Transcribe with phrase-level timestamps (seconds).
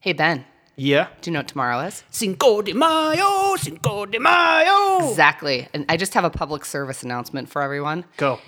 [0.00, 0.44] Hey, Ben,
[0.76, 1.08] Yeah.
[1.20, 2.04] do you know what tomorrow is?
[2.10, 5.08] Cinco de Mayo, Cinco de Mayo.
[5.10, 5.68] Exactly.
[5.74, 8.04] And I just have a public service announcement for everyone.
[8.16, 8.38] Go.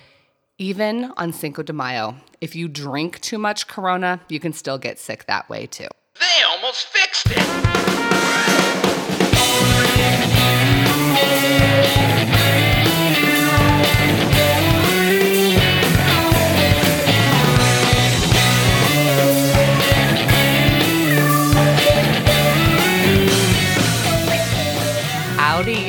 [0.58, 4.98] Even on Cinco de Mayo, if you drink too much Corona, you can still get
[4.98, 5.88] sick that way too.
[6.21, 8.50] They almost fixed it.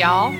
[0.02, 0.34] Y'all.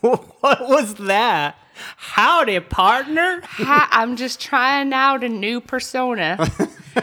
[0.00, 1.56] what was that?
[1.98, 3.40] Howdy, partner.
[3.44, 6.44] Hi, I'm just trying out a new persona.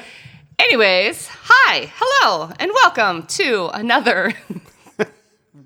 [0.59, 4.33] Anyways, hi, hello, and welcome to another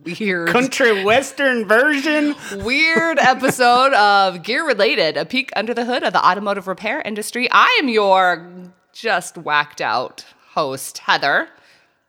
[0.06, 2.36] weird, Country western version.
[2.58, 7.50] weird episode of Gear Related, a peek under the hood of the automotive repair industry.
[7.50, 8.52] I am your
[8.92, 11.50] just whacked out host, Heather.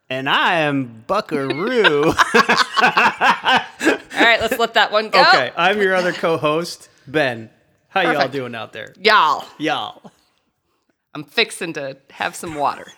[0.09, 2.03] And I am Buckaroo.
[2.05, 2.13] All
[4.13, 5.19] right, let's let that one go.
[5.21, 7.49] okay, I'm your other co-host, Ben.
[7.87, 8.93] How y'all doing out there?
[8.99, 10.11] Y'all, Y'all.
[11.15, 12.85] I'm fixing to have some water.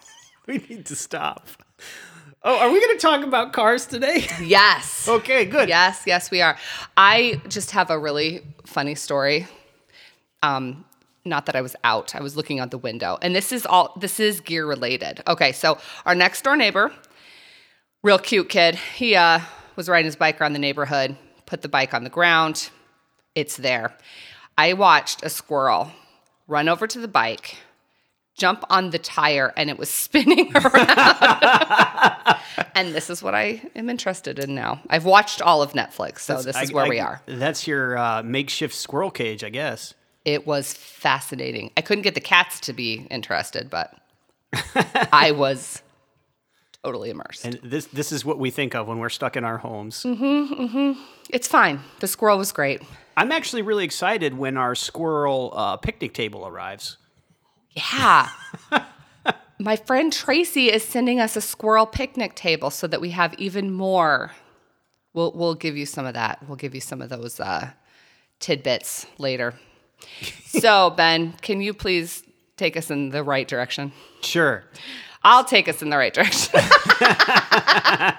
[0.48, 1.50] We need to stop.
[2.42, 4.26] Oh, are we going to talk about cars today?
[4.42, 5.06] Yes.
[5.06, 5.68] okay, good.
[5.68, 6.58] Yes, yes, we are.
[6.96, 9.46] I just have a really funny story.
[10.42, 10.86] Um,
[11.28, 12.16] not that I was out.
[12.16, 13.18] I was looking out the window.
[13.22, 15.22] And this is all this is gear related.
[15.28, 16.92] Okay, so our next door neighbor,
[18.04, 19.40] real cute kid, he uh
[19.76, 22.70] was riding his bike around the neighborhood, put the bike on the ground.
[23.36, 23.96] It's there.
[24.58, 25.92] I watched a squirrel
[26.48, 27.58] run over to the bike,
[28.36, 32.38] jump on the tire, and it was spinning around.
[32.76, 34.82] and this is what I am interested in now.
[34.90, 37.22] I've watched all of Netflix, so this is I- where I- we are.
[37.28, 39.94] That's your uh, makeshift squirrel cage, I guess.
[40.28, 41.72] It was fascinating.
[41.78, 43.98] I couldn't get the cats to be interested, but
[45.14, 45.82] I was
[46.84, 47.46] totally immersed.
[47.46, 50.04] And this this is what we think of when we're stuck in our homes.
[50.04, 51.02] Mm-hmm.
[51.30, 51.80] it's fine.
[52.02, 52.82] The squirrel was great.
[53.16, 56.98] I'm actually really excited when our squirrel uh, picnic table arrives.
[57.72, 58.28] Yeah.
[59.60, 63.72] My friend Tracy is sending us a squirrel picnic table so that we have even
[63.72, 64.34] more.
[65.14, 66.46] We'll we'll give you some of that.
[66.50, 67.72] We'll give you some of those uh,
[68.42, 69.54] tidbits later.
[70.46, 72.24] so Ben, can you please
[72.58, 73.92] take us in the right direction?
[74.22, 74.64] Sure.
[75.24, 76.52] I'll take us in the right direction.
[76.60, 78.16] I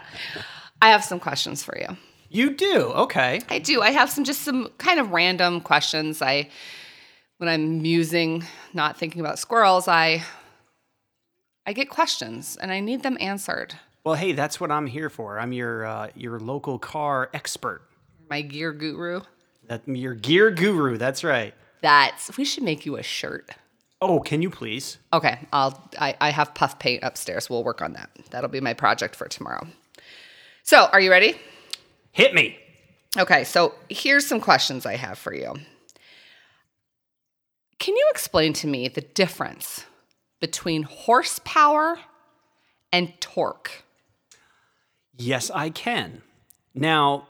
[0.82, 1.96] have some questions for you.
[2.30, 2.82] You do.
[2.82, 3.40] Okay.
[3.48, 3.80] I do.
[3.80, 6.20] I have some just some kind of random questions.
[6.20, 6.50] I
[7.38, 8.44] when I'm musing,
[8.74, 10.22] not thinking about squirrels, I
[11.66, 13.74] I get questions and I need them answered.
[14.04, 15.38] Well, hey, that's what I'm here for.
[15.38, 17.82] I'm your uh, your local car expert.
[18.28, 19.22] My gear guru.
[19.68, 20.98] That your gear guru.
[20.98, 21.54] That's right.
[21.80, 23.50] That's we should make you a shirt.
[24.00, 24.98] Oh, can you please?
[25.12, 27.50] Okay, I'll I, I have puff paint upstairs.
[27.50, 28.10] We'll work on that.
[28.30, 29.66] That'll be my project for tomorrow.
[30.62, 31.34] So, are you ready?
[32.12, 32.58] Hit me.
[33.16, 35.54] Okay, so here's some questions I have for you.
[37.78, 39.84] Can you explain to me the difference
[40.40, 41.98] between horsepower
[42.92, 43.84] and torque?
[45.16, 46.22] Yes, I can.
[46.74, 47.28] Now,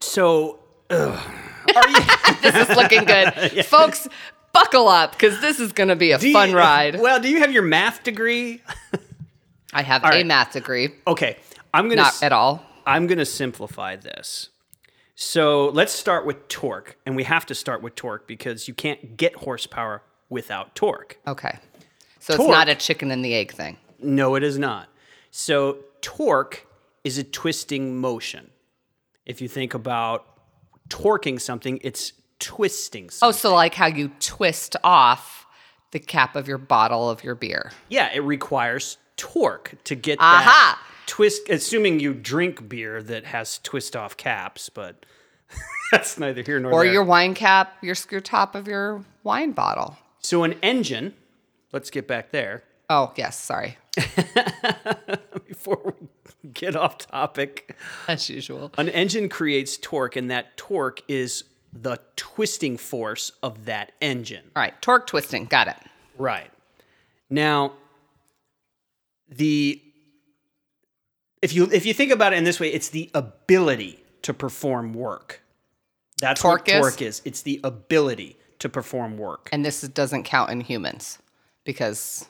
[0.00, 0.60] so
[2.42, 3.32] This is looking good.
[3.66, 4.08] Folks,
[4.52, 6.98] buckle up because this is going to be a do you- fun ride.
[7.00, 8.62] Well, do you have your math degree?
[9.72, 10.26] I have all a right.
[10.26, 11.36] math degree, Okay,
[11.72, 12.64] I'm gonna not s- at all.
[12.86, 14.48] I'm going to simplify this.
[15.14, 16.96] So let's start with torque.
[17.04, 21.18] And we have to start with torque because you can't get horsepower without torque.
[21.26, 21.58] Okay.
[22.20, 22.48] So Torque.
[22.48, 23.76] it's not a chicken and the egg thing.
[24.02, 24.88] No, it is not.
[25.30, 26.66] So torque
[27.04, 28.50] is a twisting motion.
[29.26, 30.26] If you think about
[30.90, 35.46] torquing something, it's twisting Oh, so like how you twist off
[35.92, 37.72] the cap of your bottle of your beer.
[37.88, 40.42] yeah, it requires torque to get Aha!
[40.44, 41.48] that twist.
[41.48, 45.04] Assuming you drink beer that has twist off caps, but
[45.92, 46.90] that's neither here nor Or there.
[46.90, 49.96] Or your wine cap, your, your top of your wine bottle.
[50.20, 51.14] So an engine,
[51.72, 53.78] let's get back there Oh, yes, sorry.
[55.46, 57.76] before we get off topic.
[58.08, 58.72] As usual.
[58.78, 64.50] An engine creates torque, and that torque is the twisting force of that engine.
[64.56, 65.44] All right, torque twisting.
[65.46, 65.76] Got it.
[66.18, 66.50] Right.
[67.28, 67.72] Now,
[69.28, 69.80] the
[71.42, 74.92] if you if you think about it in this way, it's the ability to perform
[74.92, 75.42] work.
[76.20, 76.80] That's Torque what is?
[76.80, 77.22] torque is.
[77.24, 79.48] It's the ability to perform work.
[79.52, 81.18] And this doesn't count in humans
[81.64, 82.26] because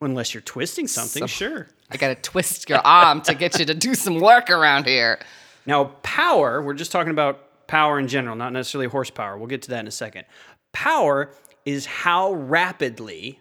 [0.00, 1.68] Unless you're twisting something, So- sure.
[1.90, 5.20] I got to twist your arm to get you to do some work around here.
[5.66, 9.38] Now, power, we're just talking about power in general, not necessarily horsepower.
[9.38, 10.24] We'll get to that in a second.
[10.72, 11.30] Power
[11.64, 13.40] is how rapidly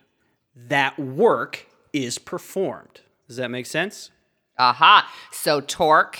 [0.55, 3.01] that work is performed.
[3.27, 4.11] Does that make sense?
[4.57, 5.11] Aha.
[5.31, 6.19] So torque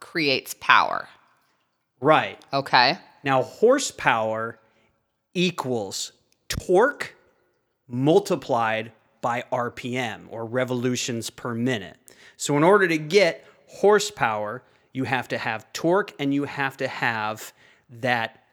[0.00, 1.08] creates power.
[2.00, 2.40] Right.
[2.52, 2.98] Okay.
[3.24, 4.58] Now, horsepower
[5.34, 6.12] equals
[6.48, 7.14] torque
[7.88, 8.92] multiplied
[9.24, 11.96] by RPM or revolutions per minute.
[12.36, 14.62] So, in order to get horsepower,
[14.92, 17.54] you have to have torque and you have to have
[17.88, 18.44] that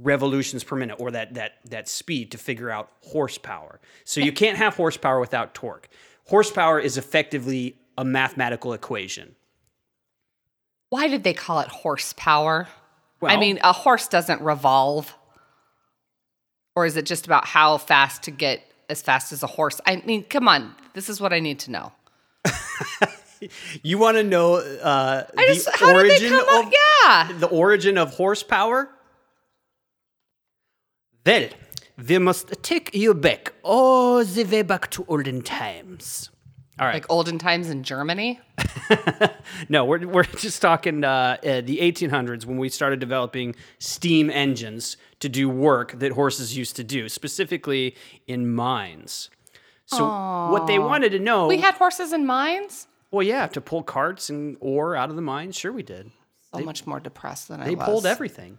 [0.00, 3.80] revolutions per minute or that that that speed to figure out horsepower.
[4.04, 5.88] So you can't have horsepower without torque.
[6.28, 9.34] Horsepower is effectively a mathematical equation.
[10.90, 12.68] Why did they call it horsepower?
[13.20, 15.16] I mean, a horse doesn't revolve.
[16.76, 18.62] Or is it just about how fast to get
[18.92, 19.80] as fast as a horse?
[19.84, 20.74] I mean, come on.
[20.94, 21.92] This is what I need to know.
[23.82, 26.72] You want to know uh, just, the how did they origin of up?
[26.72, 27.38] Yeah.
[27.38, 28.88] the origin of horsepower?
[31.26, 31.48] Well,
[32.08, 36.30] we must take you back all the way back to olden times.
[36.78, 36.94] All right.
[36.94, 38.40] Like olden times in Germany.
[39.68, 44.96] No, we're, we're just talking uh, uh, the 1800s when we started developing steam engines
[45.20, 47.94] to do work that horses used to do, specifically
[48.26, 49.30] in mines.
[49.86, 50.04] So
[50.50, 52.86] what they wanted to know, We had horses in mines.
[53.10, 55.56] well, yeah, to pull carts and ore out of the mines.
[55.56, 56.10] Sure, we did.
[56.54, 57.84] So much more depressed than I They was.
[57.86, 58.58] pulled everything.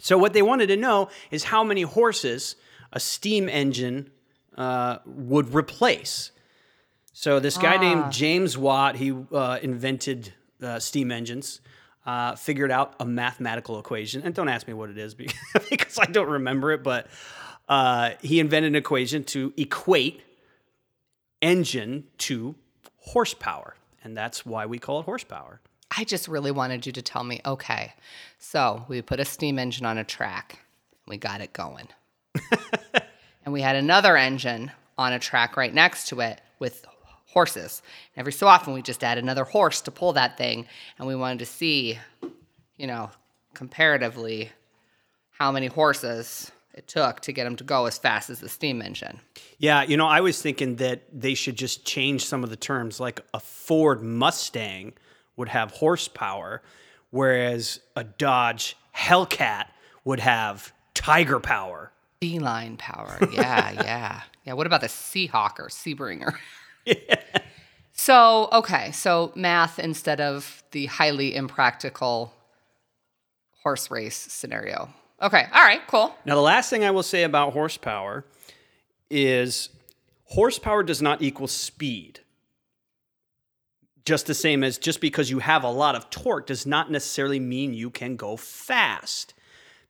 [0.00, 2.56] So what they wanted to know is how many horses
[2.92, 4.10] a steam engine
[4.56, 6.30] uh, would replace.
[7.16, 7.80] So this guy Ah.
[7.80, 11.60] named James Watt, he uh, invented uh, steam engines,
[12.04, 15.14] uh, figured out a mathematical equation, and don't ask me what it is
[15.70, 16.82] because, I don't remember it.
[16.82, 17.06] But
[17.68, 20.22] uh, he invented an equation to equate
[21.40, 22.56] engine to
[22.98, 25.60] horsepower, and that's why we call it horsepower.
[25.96, 27.92] I just really wanted you to tell me, okay,
[28.38, 30.64] so we put a steam engine on a track,
[31.06, 31.86] we got it going.
[33.44, 36.84] and we had another engine on a track right next to it with
[37.34, 37.82] horses.
[38.16, 40.66] Every so often we just add another horse to pull that thing,
[40.98, 41.98] and we wanted to see,
[42.78, 43.10] you know,
[43.52, 44.50] comparatively
[45.32, 48.80] how many horses it took to get them to go as fast as the steam
[48.80, 49.20] engine.
[49.58, 52.98] Yeah, you know, I was thinking that they should just change some of the terms.
[52.98, 54.94] Like a Ford Mustang
[55.36, 56.62] would have horsepower,
[57.10, 59.66] whereas a Dodge Hellcat
[60.04, 61.90] would have tiger power.
[62.20, 63.18] Beeline power.
[63.32, 64.22] Yeah, yeah.
[64.44, 64.52] Yeah.
[64.52, 66.34] What about the Seahawk or Seabringer?
[67.96, 68.90] So, okay.
[68.92, 72.34] So, math instead of the highly impractical
[73.62, 74.92] horse race scenario.
[75.22, 75.46] Okay.
[75.54, 75.80] All right.
[75.86, 76.14] Cool.
[76.26, 78.24] Now, the last thing I will say about horsepower
[79.08, 79.68] is
[80.24, 82.20] horsepower does not equal speed.
[84.04, 87.40] Just the same as just because you have a lot of torque does not necessarily
[87.40, 89.32] mean you can go fast.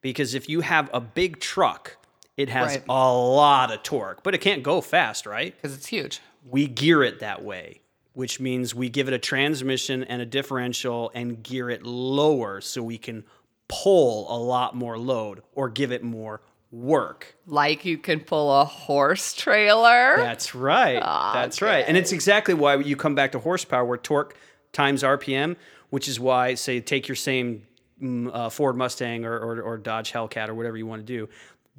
[0.03, 1.97] Because if you have a big truck,
[2.37, 2.85] it has Right.
[2.89, 5.57] a lot of torque, but it can't go fast, right?
[5.57, 6.21] Because it's huge.
[6.47, 7.81] We gear it that way,
[8.15, 12.83] which means we give it a transmission and a differential and gear it lower so
[12.83, 13.25] we can
[13.69, 16.41] pull a lot more load or give it more
[16.71, 17.37] work.
[17.47, 20.17] Like you can pull a horse trailer.
[20.17, 21.01] That's right.
[21.01, 21.85] That's right.
[21.87, 24.37] And it's exactly why you come back to horsepower, where torque
[24.73, 25.57] times RPM,
[25.91, 27.67] which is why, say, take your same
[28.03, 31.29] mm, uh, Ford Mustang or, or, or Dodge Hellcat or whatever you want to do.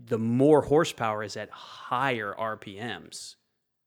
[0.07, 3.35] The more horsepower is at higher RPMs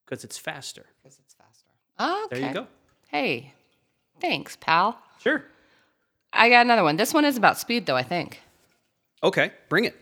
[0.05, 0.87] because it's faster.
[1.03, 1.68] Because it's faster.
[2.01, 2.41] Okay.
[2.41, 2.67] There you go.
[3.09, 3.55] Hey,
[4.21, 4.99] thanks, pal.
[5.21, 5.45] Sure.
[6.33, 6.97] I got another one.
[6.97, 8.41] This one is about speed, though, I think.
[9.23, 9.97] Okay, bring it.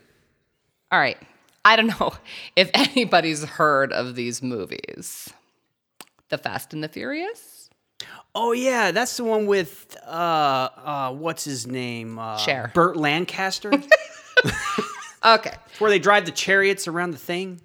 [0.91, 1.17] All right.
[1.65, 2.13] I don't know
[2.55, 5.33] if anybody's heard of these movies
[6.29, 7.69] The Fast and the Furious.
[8.35, 12.19] Oh yeah, that's the one with uh, uh, what's his name?
[12.19, 12.71] Uh, Cher.
[12.73, 13.71] Burt Lancaster.
[15.25, 15.51] Okay.
[15.79, 17.59] where they drive the chariots around the thing.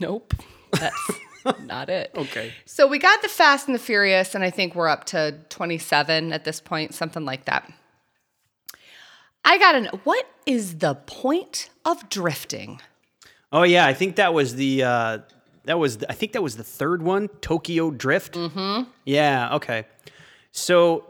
[0.00, 0.32] Nope.
[0.72, 1.10] That's
[1.64, 2.10] not it.
[2.14, 2.52] Okay.
[2.64, 6.32] So we got the Fast and the Furious, and I think we're up to 27
[6.32, 7.70] at this point, something like that.
[9.44, 12.80] I got an what is the point of drifting?
[13.52, 15.18] Oh yeah, I think that was the uh,
[15.64, 18.34] that was the, I think that was the third one, Tokyo Drift.
[18.34, 18.90] Mm-hmm.
[19.04, 19.54] Yeah.
[19.54, 19.86] Okay.
[20.50, 21.04] So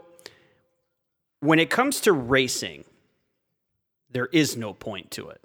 [1.39, 2.83] when it comes to racing,
[4.11, 5.41] there is no point to it.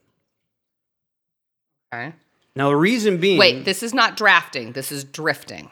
[1.93, 2.15] Okay.
[2.54, 4.73] Now the reason being, Wait, this is not drafting.
[4.73, 5.71] This is drifting.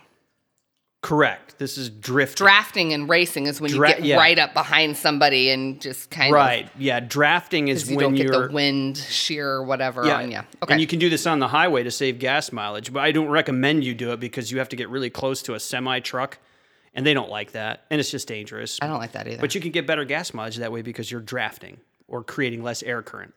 [1.02, 1.58] correct.
[1.58, 2.44] This is drifting.
[2.44, 4.16] Drafting and racing is when you get yeah.
[4.16, 6.64] right up behind somebody and just kind Right.
[6.64, 6.72] of right.
[6.78, 7.00] Yeah.
[7.00, 10.40] Drafting is you when don't get the wind shear or whatever yeah, on you.
[10.62, 10.72] Okay.
[10.72, 13.28] And you can do this on the highway to save gas mileage, but I don't
[13.28, 16.38] recommend you do it because you have to get really close to a semi truck,
[16.94, 18.78] and they don't like that, and it's just dangerous.
[18.82, 19.40] I don't like that either.
[19.40, 22.82] But you can get better gas mileage that way because you're drafting or creating less
[22.82, 23.34] air current.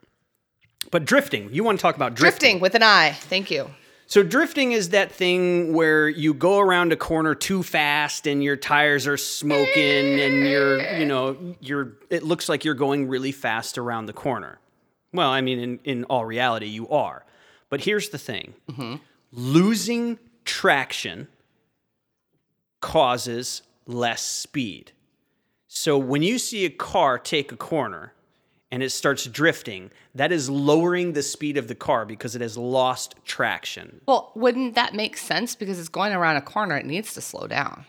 [0.93, 2.39] But drifting, you want to talk about drifting.
[2.39, 3.13] drifting with an eye.
[3.13, 3.67] Thank you.
[4.05, 8.55] So drifting is that thing where you go around a corner too fast and your
[8.55, 13.79] tires are smoking and you're, you know, you're it looks like you're going really fast
[13.79, 14.59] around the corner.
[15.11, 17.25] Well, I mean in in all reality you are.
[17.71, 18.53] But here's the thing.
[18.69, 18.97] Mm-hmm.
[19.31, 21.27] Losing traction
[22.81, 24.91] causes less speed.
[25.67, 28.12] So when you see a car take a corner
[28.73, 32.57] and it starts drifting, that is lowering the speed of the car because it has
[32.57, 34.01] lost traction.
[34.07, 35.53] Well, wouldn't that make sense?
[35.53, 37.85] Because it's going around a corner, it needs to slow down.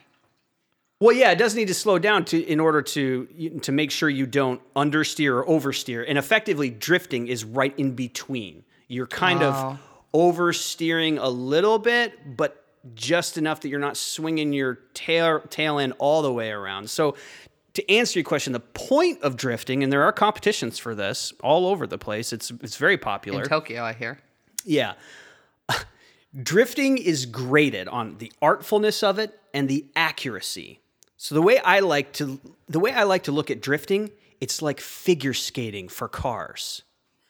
[1.00, 3.26] Well, yeah, it does need to slow down to in order to
[3.62, 6.04] to make sure you don't understeer or oversteer.
[6.06, 8.62] And effectively, drifting is right in between.
[8.86, 9.48] You're kind Oh.
[9.48, 9.78] of
[10.14, 12.62] oversteering a little bit, but
[12.94, 16.90] just enough that you're not swinging your tail tail end all the way around.
[16.90, 17.16] So,
[17.74, 21.66] to answer your question, the point of drifting, and there are competitions for this all
[21.66, 22.32] over the place.
[22.32, 23.42] It's it's very popular.
[23.42, 24.18] In Tokyo, I hear.
[24.64, 24.94] Yeah.
[26.42, 30.80] Drifting is graded on the artfulness of it and the accuracy.
[31.16, 34.60] So the way I like to the way I like to look at drifting, it's
[34.60, 36.82] like figure skating for cars.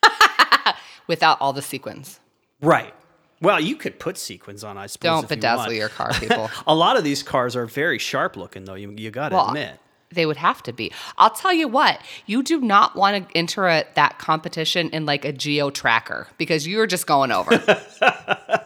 [1.06, 2.18] Without all the sequins.
[2.62, 2.94] Right.
[3.42, 5.08] Well, you could put sequins on, I suppose.
[5.08, 5.74] Don't if you bedazzle want.
[5.74, 6.50] your car, people.
[6.66, 8.74] A lot of these cars are very sharp looking, though.
[8.74, 9.78] You, you got to Well, admit.
[10.14, 10.92] They would have to be.
[11.18, 15.24] I'll tell you what, you do not want to enter a, that competition in like
[15.24, 17.58] a geo tracker because you're just going over.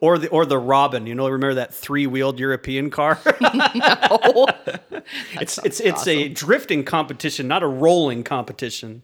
[0.00, 1.06] Or the or the Robin.
[1.06, 3.18] You know, remember that three wheeled European car?
[3.26, 4.46] oh,
[5.40, 9.02] it's it's it's a drifting competition, not a rolling competition.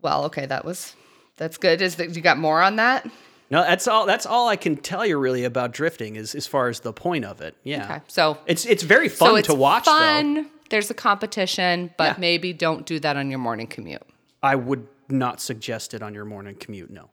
[0.00, 0.94] well, okay, that was
[1.36, 1.82] that's good.
[1.82, 3.10] Is that you got more on that?
[3.50, 4.04] No, that's all.
[4.06, 7.24] That's all I can tell you really about drifting, is as far as the point
[7.24, 7.56] of it.
[7.64, 7.84] Yeah.
[7.84, 9.84] Okay, so It's it's very fun so it's to watch.
[9.86, 10.50] Though fun.
[10.70, 12.20] There's a competition, but Yeah.
[12.20, 14.02] maybe don't do that on your morning commute.
[14.42, 16.90] I would not suggest it on your morning commute.
[16.90, 17.08] No.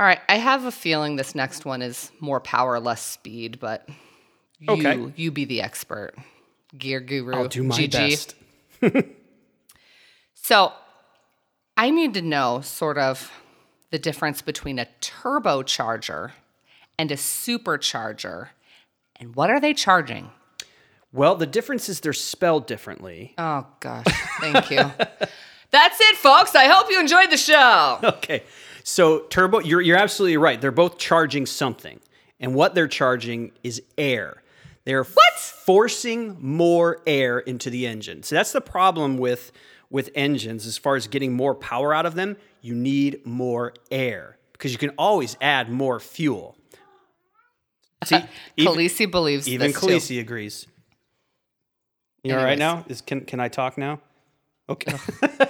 [0.00, 3.86] All right, I have a feeling this next one is more power, less speed, but
[4.60, 5.12] you Okay.
[5.16, 6.14] you be the expert,
[6.78, 7.34] gear guru.
[7.34, 7.90] I'll do my GG.
[7.92, 8.34] best.
[10.34, 10.72] So,
[11.76, 13.30] I need to know sort of
[13.90, 16.32] the difference between a turbocharger
[16.98, 18.48] and a supercharger,
[19.16, 20.30] and what are they charging?
[21.12, 23.34] Well, the difference is they're spelled differently.
[23.38, 24.04] Oh gosh,
[24.40, 24.78] thank you.
[25.70, 26.54] That's it, folks.
[26.54, 27.98] I hope you enjoyed the show.
[28.04, 28.42] Okay.
[28.84, 30.58] So turbo, you're you're absolutely right.
[30.58, 32.00] They're both charging something,
[32.40, 34.42] and what they're charging is air.
[34.84, 38.22] They're what's forcing more air into the engine.
[38.22, 39.52] So that's the problem with
[39.90, 42.36] with engines as far as getting more power out of them.
[42.60, 46.56] You need more air because you can always add more fuel.
[48.04, 48.16] See,
[48.56, 49.86] even, Khaleesi believes even this too.
[49.86, 50.66] Khaleesi agrees.
[52.22, 52.84] You all right now?
[52.88, 54.00] Is, can can I talk now?
[54.68, 54.92] Okay.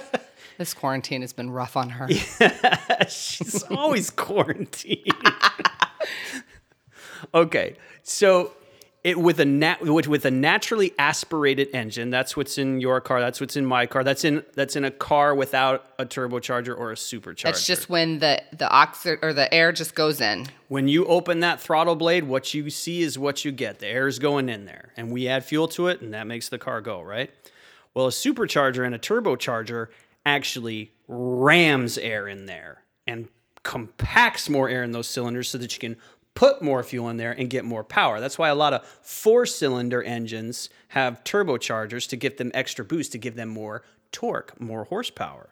[0.59, 2.09] This quarantine has been rough on her.
[3.07, 5.13] She's always quarantined.
[7.33, 8.51] okay, so
[9.03, 12.09] it with a nat with, with a naturally aspirated engine.
[12.09, 13.21] That's what's in your car.
[13.21, 14.03] That's what's in my car.
[14.03, 17.43] That's in that's in a car without a turbocharger or a supercharger.
[17.43, 20.47] That's just when the the oxy or the air just goes in.
[20.67, 22.25] when you open that throttle blade.
[22.25, 23.79] What you see is what you get.
[23.79, 26.49] The air is going in there, and we add fuel to it, and that makes
[26.49, 27.31] the car go right.
[27.93, 29.87] Well, a supercharger and a turbocharger
[30.25, 33.29] actually rams air in there and
[33.63, 35.97] compacts more air in those cylinders so that you can
[36.39, 38.21] put more fuel in there and get more power.
[38.21, 43.11] That's why a lot of four cylinder engines have turbochargers to give them extra boost,
[43.11, 45.49] to give them more torque, more horsepower.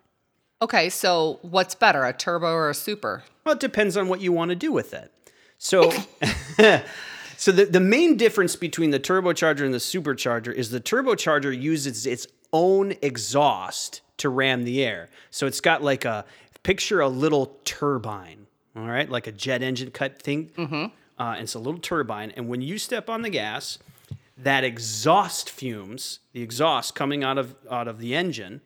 [0.61, 3.25] Okay, so what's better, a turbo or a super?
[3.43, 5.11] Well, it depends on what you want to do with it.
[5.57, 5.91] So,
[7.37, 12.05] so the, the main difference between the turbocharger and the supercharger is the turbocharger uses
[12.05, 15.09] its own exhaust to ram the air.
[15.31, 16.23] So it's got like a
[16.63, 18.46] picture a little turbine,
[18.77, 20.51] all right, like a jet engine cut thing.
[20.57, 20.85] Mm-hmm.
[21.19, 23.79] Uh, and it's a little turbine, and when you step on the gas,
[24.37, 28.61] that exhaust fumes, the exhaust coming out of out of the engine,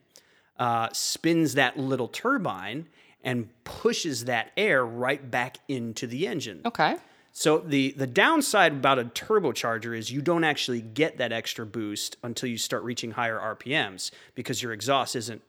[0.60, 2.88] uh, spins that little turbine
[3.24, 6.62] and pushes that air right back into the engine.
[6.66, 6.98] Okay.
[7.32, 12.18] So the the downside about a turbocharger is you don't actually get that extra boost
[12.24, 15.42] until you start reaching higher RPMs because your exhaust isn't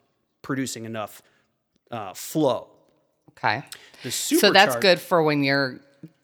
[0.42, 1.22] producing enough
[1.90, 2.68] uh, flow.
[3.38, 3.62] Okay.
[4.02, 5.80] The So that's good for when you're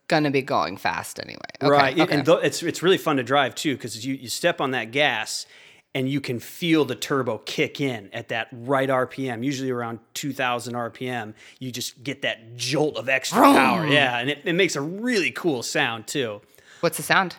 [0.08, 1.38] gonna be going fast anyway.
[1.62, 1.98] Okay, right?
[1.98, 2.14] Okay.
[2.14, 4.90] And th- it's it's really fun to drive too because you you step on that
[4.90, 5.46] gas
[5.94, 10.74] and you can feel the turbo kick in at that right RPM, usually around 2000
[10.74, 11.34] RPM.
[11.58, 15.30] You just get that jolt of extra power, yeah, and it, it makes a really
[15.30, 16.40] cool sound too.
[16.80, 17.36] What's the sound?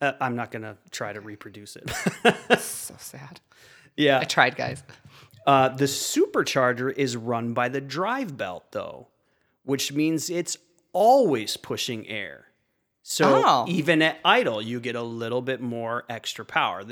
[0.00, 1.90] Uh, I'm not gonna try to reproduce it.
[2.60, 3.40] So sad.
[3.96, 4.82] yeah, I tried, guys.
[5.46, 9.08] Uh, the supercharger is run by the drive belt, though,
[9.64, 10.56] which means it's
[10.92, 12.46] always pushing air.
[13.02, 13.64] So Oh.
[13.68, 16.82] even at idle, you get a little bit more extra power.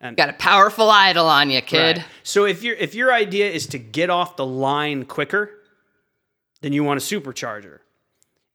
[0.00, 1.98] And- Got a powerful idle on you, kid.
[1.98, 2.06] Right.
[2.24, 5.48] So if your if your idea is to get off the line quicker,
[6.60, 7.78] then you want a supercharger.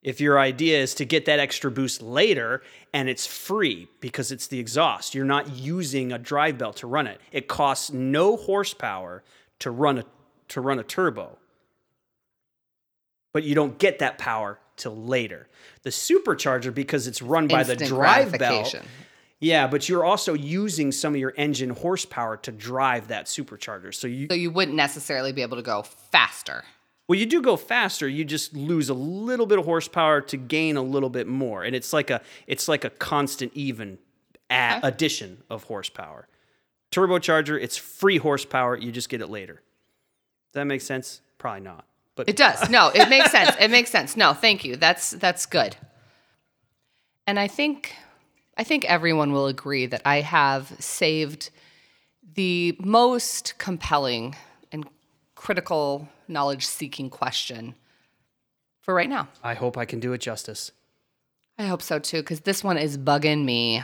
[0.03, 2.61] If your idea is to get that extra boost later
[2.93, 7.07] and it's free because it's the exhaust, you're not using a drive belt to run
[7.07, 7.19] it.
[7.31, 9.23] It costs no horsepower
[9.59, 10.05] to run a
[10.49, 11.37] to run a turbo.
[13.33, 15.47] But you don't get that power till later.
[15.83, 18.75] The supercharger because it's run by the drive belt.
[19.41, 23.93] Yeah, but you're also using some of your engine horsepower to drive that supercharger.
[23.93, 26.63] So you So you wouldn't necessarily be able to go faster.
[27.07, 28.07] well, you do go faster.
[28.07, 31.75] You just lose a little bit of horsepower to gain a little bit more, and
[31.75, 33.97] it's like a it's like a constant even
[34.49, 36.27] a- addition of horsepower.
[36.95, 38.77] Turbocharger, it's free horsepower.
[38.77, 39.55] You just get it later.
[39.55, 41.19] Does that make sense?
[41.37, 41.85] Probably not.
[42.15, 42.69] But It does.
[42.69, 43.53] No, it makes sense.
[43.59, 44.15] It makes sense.
[44.15, 44.77] No, thank you.
[44.77, 45.75] That's that's good.
[47.27, 47.93] And I think
[48.57, 51.49] I think everyone will agree that I have saved
[52.35, 54.35] the most compelling
[54.71, 54.87] and
[55.35, 57.75] critical knowledge seeking question
[58.79, 59.27] for right now.
[59.43, 60.71] I hope I can do it justice.
[61.57, 63.83] I hope so too, because this one is bugging me.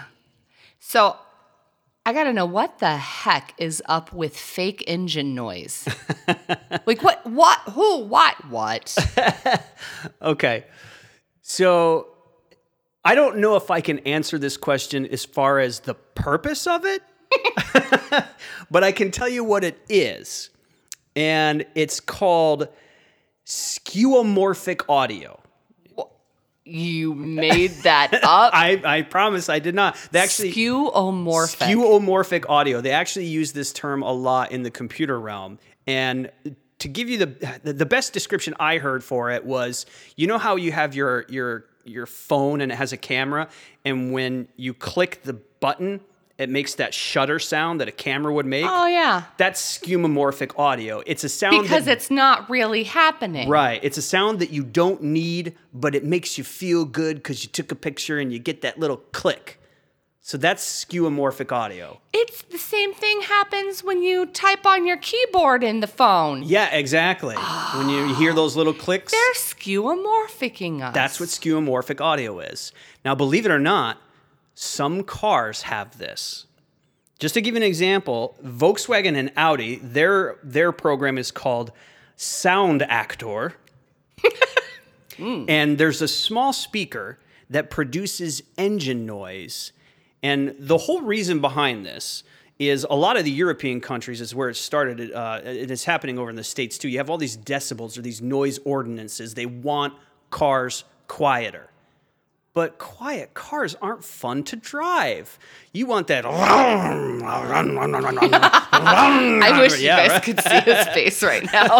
[0.79, 1.17] So
[2.05, 5.87] I gotta know what the heck is up with fake engine noise?
[6.85, 8.97] like what what who what what?
[10.21, 10.65] Okay.
[11.41, 12.07] So
[13.03, 16.85] I don't know if I can answer this question as far as the purpose of
[16.85, 17.03] it,
[18.71, 20.49] but I can tell you what it is.
[21.15, 22.67] And it's called
[23.45, 25.39] skeuomorphic audio.
[26.71, 28.53] You made that up.
[28.53, 29.97] I, I promise I did not.
[30.11, 31.67] They actually Skeuomorphic.
[31.67, 32.81] skeuomorphic audio.
[32.81, 35.59] They actually use this term a lot in the computer realm.
[35.87, 36.31] And
[36.79, 39.85] to give you the the- the best description I heard for it was,
[40.15, 43.49] you know how you have your your your phone and it has a camera,
[43.83, 45.99] and when you click the button,
[46.41, 48.65] it makes that shutter sound that a camera would make.
[48.67, 51.03] oh yeah, That's skeuomorphic audio.
[51.05, 53.47] It's a sound because that, it's not really happening.
[53.47, 53.79] Right.
[53.83, 57.49] It's a sound that you don't need, but it makes you feel good because you
[57.49, 59.59] took a picture and you get that little click.
[60.23, 61.99] So that's skeuomorphic audio.
[62.13, 66.43] It's the same thing happens when you type on your keyboard in the phone.
[66.43, 67.35] Yeah, exactly.
[67.35, 70.93] when you hear those little clicks, They're skeuomorphicing us.
[70.93, 72.71] that's what skeuomorphic audio is.
[73.03, 73.97] Now, believe it or not,
[74.61, 76.45] some cars have this.
[77.17, 81.71] Just to give you an example, Volkswagen and Audi, their their program is called
[82.17, 83.53] Soundaktor.
[85.47, 87.19] And there's a small speaker
[87.49, 89.71] that produces engine noise.
[90.23, 92.23] And the whole reason behind this
[92.59, 95.11] is a lot of the European countries is where it started.
[95.11, 96.87] Uh, it is happening over in the States too.
[96.87, 99.33] You have all these decibels or these noise ordinances.
[99.33, 99.95] They want
[100.29, 101.70] cars quieter.
[102.53, 105.39] But quiet cars aren't fun to drive.
[105.71, 106.25] You want that.
[108.73, 111.79] I wish you guys could see his face right now.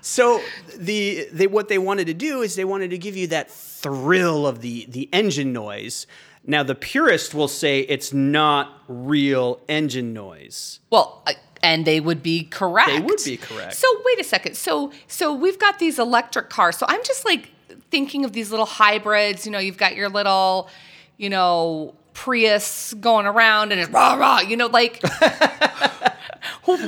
[0.00, 0.40] So
[0.76, 4.46] the they what they wanted to do is they wanted to give you that thrill
[4.46, 6.06] of the the engine noise.
[6.46, 10.80] Now the purist will say it's not real engine noise.
[10.90, 11.24] well,
[11.62, 12.88] and they would be correct.
[12.88, 13.74] They would be correct.
[13.74, 14.56] So wait a second.
[14.56, 16.76] So so we've got these electric cars.
[16.78, 17.50] So I'm just like
[17.90, 19.44] thinking of these little hybrids.
[19.46, 20.68] You know, you've got your little,
[21.16, 24.40] you know, Prius going around and it's rah rah.
[24.40, 25.00] You know, like
[26.64, 26.78] what?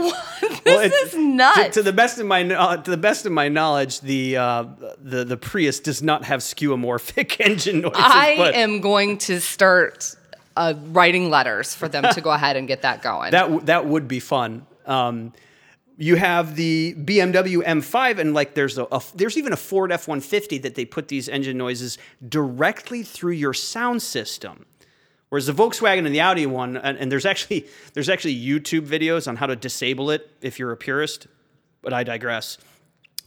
[0.65, 1.59] this it's- is nuts.
[1.59, 4.65] To, to the best of my kno- to the best of my knowledge, the uh,
[5.03, 8.01] the the Prius does not have skeuomorphic engine noises.
[8.03, 10.15] I but am going to start
[10.57, 13.31] uh, writing letters for them to go ahead and get that going.
[13.33, 14.67] that w- that would be fun.
[14.87, 15.33] Um,
[16.01, 20.63] you have the BMW M5, and like there's a, a there's even a Ford F150
[20.63, 24.65] that they put these engine noises directly through your sound system.
[25.29, 29.29] Whereas the Volkswagen and the Audi one, and, and there's actually there's actually YouTube videos
[29.29, 31.27] on how to disable it if you're a purist,
[31.83, 32.57] but I digress.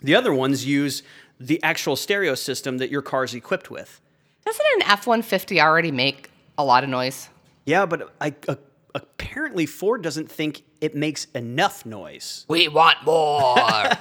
[0.02, 1.04] The other ones use
[1.40, 4.02] the actual stereo system that your car is equipped with.
[4.46, 7.30] Doesn't an F one fifty already make a lot of noise?
[7.66, 8.56] Yeah, but I, uh,
[8.96, 12.46] apparently Ford doesn't think it makes enough noise.
[12.48, 13.56] We want more.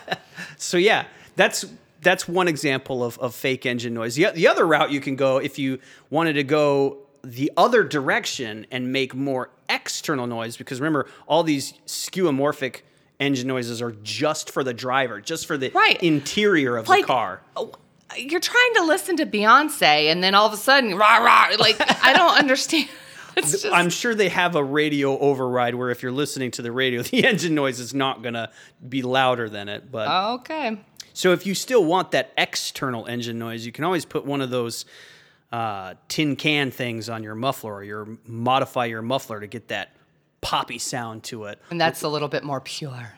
[0.57, 1.05] So yeah,
[1.37, 1.64] that's
[2.00, 4.14] that's one example of, of fake engine noise.
[4.16, 5.78] The, the other route you can go if you
[6.11, 11.74] wanted to go the other direction and make more external noise, because remember, all these
[11.87, 12.81] skeuomorphic
[13.20, 16.02] engine noises are just for the driver, just for the Right.
[16.02, 17.42] interior of Like- the car.
[17.57, 17.72] Oh,
[18.16, 21.50] You're trying to listen to Beyonce, and then all of a sudden, rah rah.
[21.59, 22.88] Like I don't understand.
[23.36, 27.02] Just, I'm sure they have a radio override where if you're listening to the radio,
[27.02, 28.50] the engine noise is not gonna
[28.88, 29.90] be louder than it.
[29.90, 30.78] But okay.
[31.14, 34.50] So if you still want that external engine noise, you can always put one of
[34.50, 34.84] those
[35.50, 39.94] uh, tin can things on your muffler or your modify your muffler to get that
[40.40, 41.60] poppy sound to it.
[41.70, 43.14] And that's a little bit more pure.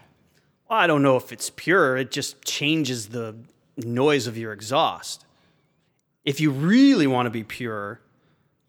[0.68, 1.96] Well, I don't know if it's pure.
[1.96, 3.36] It just changes the
[3.76, 5.24] noise of your exhaust.
[6.24, 8.00] If you really want to be pure,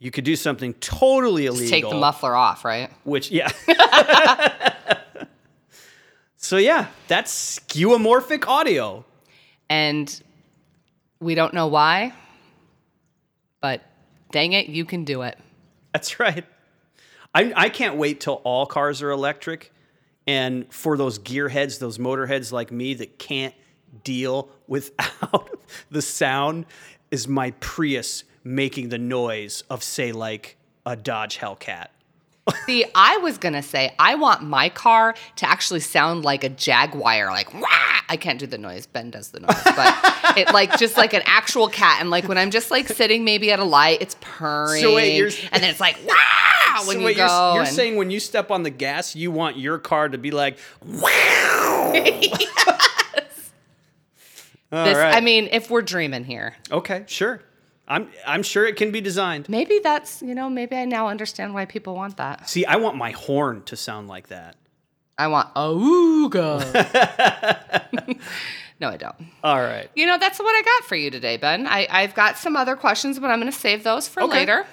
[0.05, 1.67] you could do something totally illegal.
[1.67, 2.91] Just take the muffler off, right?
[3.05, 3.49] Which, yeah.
[6.37, 9.03] so, yeah, that's skeuomorphic audio.
[9.67, 10.21] And
[11.19, 12.13] we don't know why,
[13.61, 13.81] but
[14.29, 15.39] dang it, you can do it.
[15.91, 16.45] That's right.
[17.33, 19.73] I, I can't wait till all cars are electric.
[20.27, 23.55] And for those gearheads, those motorheads like me that can't
[24.03, 25.49] deal without
[25.89, 26.67] the sound,
[27.09, 30.55] is my Prius making the noise of, say, like
[30.85, 31.87] a Dodge Hellcat.
[32.67, 37.25] See, I was gonna say I want my car to actually sound like a Jaguar,
[37.31, 37.65] like Wah!
[38.07, 38.85] I can't do the noise.
[38.85, 39.97] Ben does the noise, but
[40.37, 41.97] it like just like an actual cat.
[42.01, 45.49] And like when I'm just like sitting maybe at a light, it's purring, So wait,
[45.51, 47.25] and then it's like wow when So you wait, go.
[47.25, 50.19] you're, you're and- saying when you step on the gas, you want your car to
[50.19, 50.59] be like,
[54.71, 55.15] All this, right.
[55.15, 57.41] I mean, if we're dreaming here, okay, sure.
[57.87, 59.47] I'm I'm sure it can be designed.
[59.49, 62.49] maybe that's you know maybe I now understand why people want that.
[62.49, 64.55] See, I want my horn to sound like that.
[65.17, 66.59] I want auga.
[68.79, 69.15] no, I don't.
[69.43, 69.89] All right.
[69.95, 71.67] You know, that's what I got for you today, Ben.
[71.67, 74.39] I, I've got some other questions, but I'm going to save those for Okay.
[74.39, 74.65] later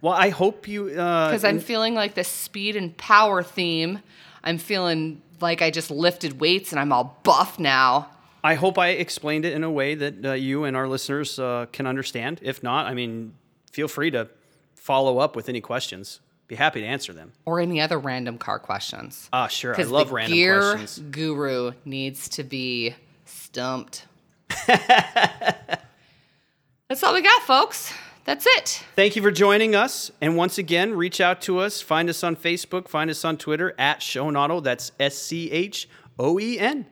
[0.00, 4.00] Well, I hope you uh because I'm feeling like the speed and power theme.
[4.42, 8.08] I'm feeling like I just lifted weights and I'm all buff now.
[8.42, 11.66] I hope I explained it in a way that uh, you and our listeners uh,
[11.72, 12.40] can understand.
[12.42, 13.34] If not, I mean,
[13.70, 14.28] feel free to
[14.74, 16.20] follow up with any questions.
[16.48, 17.32] Be happy to answer them.
[17.44, 19.28] Or any other random car questions.
[19.32, 19.78] Ah, sure.
[19.78, 21.10] I love the random gear questions.
[21.10, 24.06] guru needs to be stumped.
[24.66, 25.78] That's
[27.04, 27.92] all we got, folks.
[28.24, 28.84] That's it.
[28.96, 30.10] Thank you for joining us.
[30.20, 31.80] And once again, reach out to us.
[31.80, 32.88] Find us on Facebook.
[32.88, 34.62] Find us on Twitter at SchoenAuto.
[34.62, 36.86] That's S C H O E N.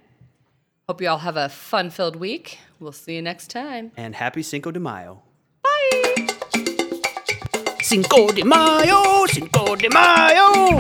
[0.88, 2.61] Hope you all have a fun filled week.
[2.81, 3.92] We'll see you next time.
[3.94, 5.20] And happy Cinco de Mayo.
[5.62, 6.27] Bye.
[7.83, 10.79] Cinco de Mayo, Cinco de Mayo.